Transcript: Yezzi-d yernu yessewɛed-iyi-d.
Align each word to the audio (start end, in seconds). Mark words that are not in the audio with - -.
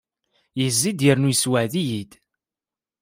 Yezzi-d 0.59 0.99
yernu 1.05 1.27
yessewɛed-iyi-d. 1.31 2.11